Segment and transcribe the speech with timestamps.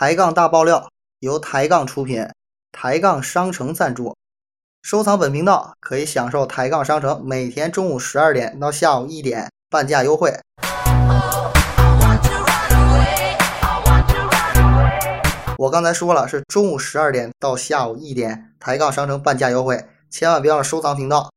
[0.00, 2.24] 抬杠大爆料由抬杠出品，
[2.70, 4.16] 抬杠商城赞助。
[4.80, 10.32] 收藏本频道可以享受抬杠商城每天中午十二点到下午一点半价优惠。
[15.58, 21.28] 我刚才说了是中午十二点到下午一点，抬杠商城半价优惠，千万别忘了收藏频道。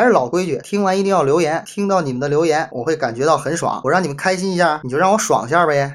[0.00, 1.62] 还是老规矩，听完一定要留言。
[1.66, 3.82] 听到你们的留言，我会感觉到很爽。
[3.84, 5.94] 我让你们开心一下，你就让我爽一下呗。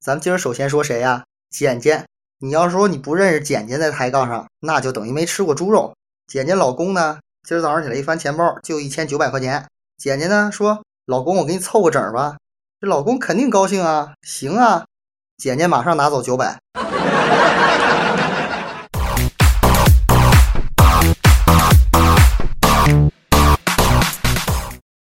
[0.00, 1.24] 咱们今儿首先说谁呀？
[1.50, 2.06] 简简。
[2.38, 5.92] 你要说你不认识简简在抬杠上，那就等于没吃过猪肉。
[6.26, 9.66] 简简老公呢，今儿早上起来一翻钱包，就一千九百块钱。
[9.98, 12.36] 简简呢说：“老公，我给你凑个整吧。”
[12.80, 14.86] 这老公肯定高兴啊，行啊，
[15.36, 16.58] 简简马上拿走九百。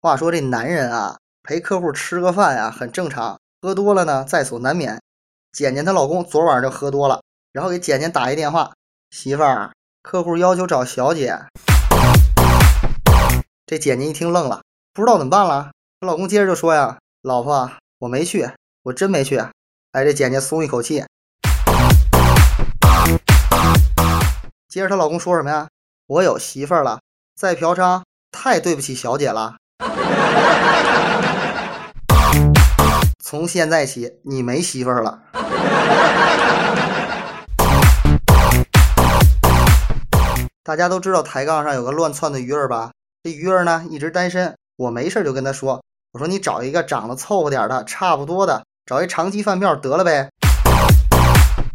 [0.02, 5.00] 话说这男人啊，陪客户吃个饭呀，很正常，喝多了呢，在所难免。
[5.54, 7.22] 简简她老公昨晚就喝多了，
[7.54, 8.74] 然后给简简打一电话，
[9.12, 11.38] 媳妇儿，客户要求找小姐。
[13.66, 14.62] 这简简一听愣了，
[14.94, 15.72] 不知道怎么办了。
[16.02, 16.98] 她老公接着就说呀。
[17.24, 18.50] 老婆，我没去，
[18.82, 19.38] 我真没去。
[19.92, 21.04] 哎，这简姐松一口气。
[24.68, 25.68] 接着她老公说什么呀？
[26.08, 27.00] 我有媳妇儿了，
[27.36, 29.58] 再嫖娼太对不起小姐了。
[33.24, 35.22] 从现在起，你没媳妇儿了。
[40.64, 42.92] 大家都知道抬杠上有个乱窜的鱼儿吧？
[43.22, 44.58] 这鱼儿呢，一直单身。
[44.78, 45.84] 我没事就跟他说。
[46.14, 50.30] 我说你找一个长得凑合点的，差不多的，找一长期饭票得了呗。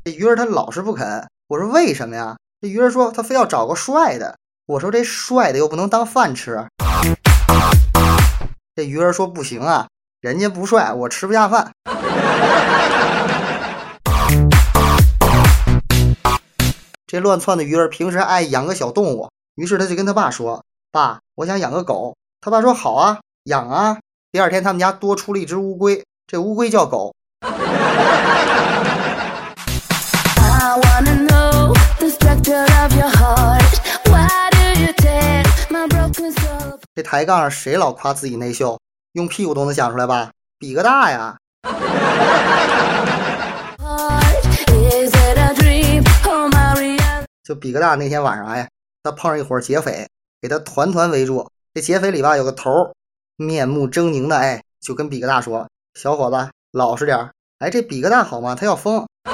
[0.05, 1.27] 这鱼儿他老是不肯。
[1.49, 2.37] 我说为什么呀？
[2.61, 4.37] 这鱼儿说他非要找个帅的。
[4.67, 6.67] 我说这帅的又不能当饭吃。
[8.75, 9.89] 这鱼儿说不行啊，
[10.21, 11.73] 人家不帅，我吃不下饭。
[17.07, 23.97] 这乱窜的鱼儿平时爱养个小动物，于是他就跟他爸说：“爸，我想养个狗。”他爸说：“好啊，养啊。”
[24.37, 27.17] 第二天，他们家多出了一只乌龟，这乌龟叫狗。
[36.95, 38.79] 这抬杠上谁老夸自己内秀？
[39.13, 40.31] 用屁股都能想出来吧？
[40.59, 41.39] 比个大呀！
[47.43, 48.69] 就比个大那天晚上，哎，
[49.03, 50.07] 他碰上一伙劫匪，
[50.43, 51.51] 给他团团围住。
[51.73, 52.93] 这劫匪里吧有个头。
[53.37, 58.55] 面目狰狞的，哎，就跟比格大说：“小伙子，老实点儿哎，这比格大好吗？
[58.55, 59.07] 他要疯。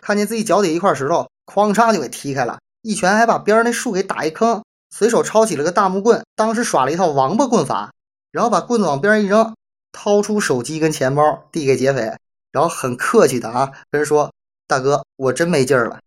[0.00, 4.62] 看见自己脚底一块石头，哐嚓就给踢开了，一拳还把边儿那树给打一坑。
[4.90, 7.92] 随手抄起了个大木棍，当时耍了一套王八棍法，
[8.32, 9.54] 然后把棍子往边上一扔，
[9.92, 12.16] 掏出手机跟钱包递给劫匪，
[12.52, 14.32] 然后很客气的啊跟人说
[14.66, 15.98] ：“大哥，我真没劲儿了。”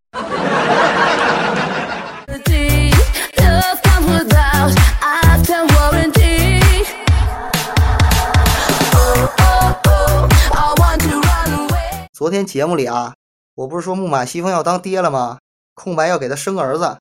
[12.21, 13.15] 昨天节目里啊，
[13.55, 15.39] 我不是说木马西风要当爹了吗？
[15.73, 16.95] 空白要给他生个儿子。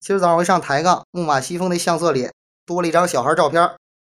[0.00, 2.30] 今儿早上我一上抬杠，木马西风那相册里
[2.64, 3.70] 多了一张小孩照片，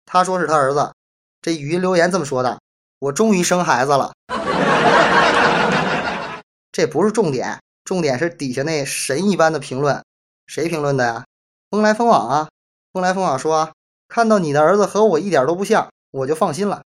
[0.08, 0.92] 他说是他儿子。
[1.40, 2.58] 这语音留言这么说的
[2.98, 4.12] ：“我终于生孩子了。
[6.74, 10.04] ”这不是重点，重点是底下那神一般的评论，
[10.48, 11.26] 谁评论的呀？
[11.70, 12.48] 风来风往啊！
[12.92, 13.72] 风来风往说，
[14.08, 16.82] 看到你的儿子和我一点都不像，我就放心了。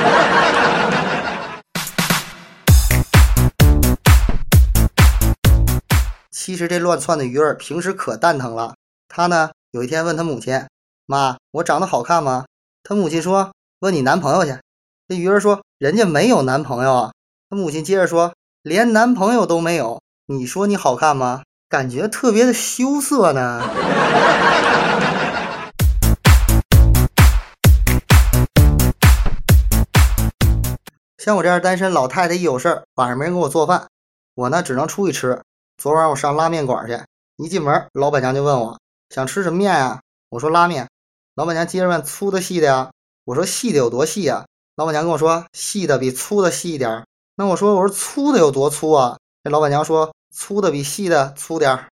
[6.30, 8.74] 其实这乱窜的鱼儿平时可蛋疼了。
[9.08, 10.66] 他呢，有一天问他母亲
[11.06, 12.44] ：“妈，我长得好看吗？”
[12.82, 14.58] 他母亲说：“问你男朋友去。”
[15.08, 17.12] 这鱼儿说：“人家没有男朋友啊。”
[17.50, 21.42] 他母亲接着说：“连男朋友都没有，你说你好看吗？
[21.68, 23.62] 感觉特别的羞涩呢。”
[31.22, 33.88] 像我这样单身老太太一有事儿，晚上没人给我做饭，
[34.34, 35.42] 我呢只能出去吃。
[35.76, 36.98] 昨晚我上拉面馆去，
[37.36, 38.78] 一进门，老板娘就问我
[39.10, 40.00] 想吃什么面啊？
[40.30, 40.88] 我说拉面。
[41.34, 42.90] 老板娘接着问粗的细的呀？
[43.26, 44.46] 我说细的有多细啊？
[44.76, 47.04] 老板娘跟我说细的比粗的细一点。
[47.34, 49.18] 那我说我说粗的有多粗啊？
[49.44, 51.88] 这老板娘说粗的比细的粗点儿。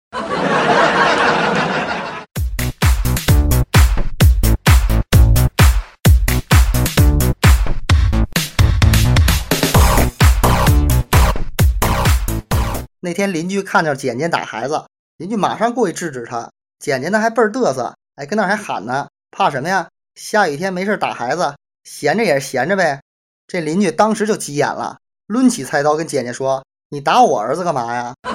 [13.13, 14.85] 那天邻居看着简简打孩子，
[15.17, 16.49] 邻居马上过去制止他。
[16.79, 19.87] 简简呢还倍儿嘚瑟，哎，跟那还喊呢，怕什么呀？
[20.15, 23.03] 下雨天没事打孩子，闲着也是闲着呗。
[23.45, 28.15] 这邻居当时就急眼了，抡起菜刀跟简简说：“你打我儿子干嘛呀？”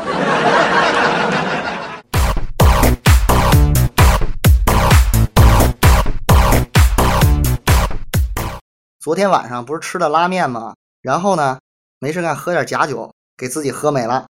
[9.01, 10.77] 昨天晚上不是吃的拉面吗？
[11.03, 11.59] 然后呢，
[11.99, 14.28] 没事干喝点假酒，给自己喝美了。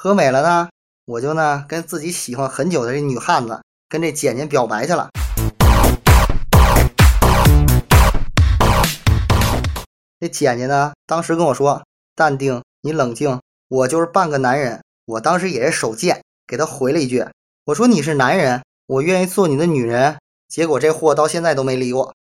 [0.00, 0.68] 喝美了呢，
[1.06, 5.10] 我就呢跟自己喜欢很久的这女汉子，跟这姐姐表白去了。
[10.20, 11.82] 这姐姐呢，当时跟我说
[12.14, 17.26] ：“淡定，你冷静，我就是半个男人。”我当时也是手贱，给他回了一句
[17.66, 20.16] ：“我说你是男人，我愿意做你的女人。”
[20.46, 22.14] 结果这货到现在都没理我。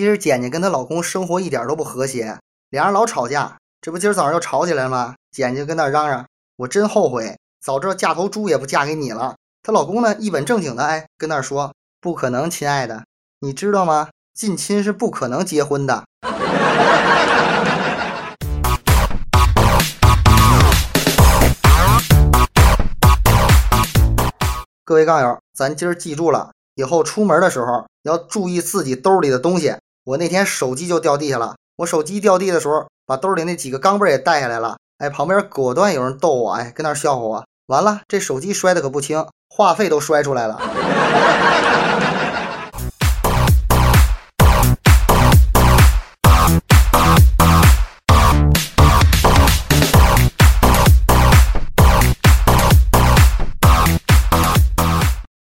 [0.00, 2.38] 其实简简跟她老公生活一点都不和谐，
[2.70, 3.58] 俩人老吵架。
[3.82, 5.14] 这不今儿早上又吵起来了吗？
[5.30, 6.24] 简简跟那嚷嚷
[6.56, 13.04] ：“我真后悔，早知道嫁头猪也不嫁给你了。”她老公呢一本正经的哎跟那说：“不可能，亲爱的，
[13.40, 14.08] 你知道吗？
[14.32, 16.04] 近亲是不可能结婚的。”
[24.82, 26.52] 各位杠友，咱今儿记住了。
[26.76, 29.76] 以后出门的时候要注意自己兜里的东西。
[30.10, 34.76] 我那天手机就掉地下了，我手机掉地的时候，把兜里那几个钢镚也带下来了。
[34.98, 37.44] 哎，旁边果断有人逗我，哎，跟那笑话我。
[37.66, 40.60] 完了，这手机摔的可不轻，话费都摔出来了。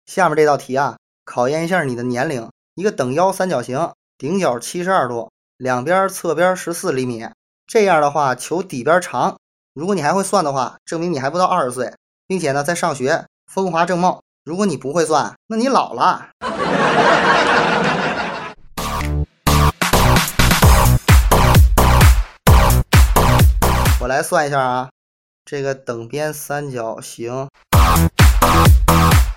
[0.06, 0.96] 下面这道题啊。
[1.26, 3.90] 考验一下你的年龄，一个等腰三角形，
[4.24, 7.28] 顶角七十二度，两边侧边十四厘米。
[7.66, 9.36] 这样的话，求底边长。
[9.74, 11.92] 如果你还会算的话，证明你还不到二十岁，
[12.26, 14.22] 并且呢在上学，风华正茂。
[14.42, 16.30] 如果你不会算，那你老了。
[24.00, 24.88] 我来算一下啊，
[25.44, 27.46] 这个等边三角形。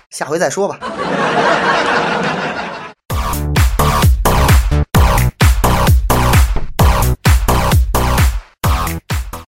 [0.08, 0.78] 下回再说吧。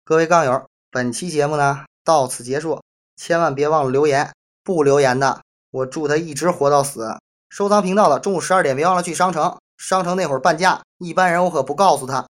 [0.06, 2.82] 各位杠友，本期节目呢到此结束，
[3.16, 4.30] 千万别忘了留言。
[4.62, 5.40] 不留言的，
[5.72, 7.18] 我祝他一直活到死。
[7.50, 12.26] 收藏频道的，中午十二点别忘了去商城，商城那会儿半价，一般人我可不告诉他。